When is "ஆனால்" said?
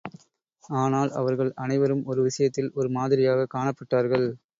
0.75-1.11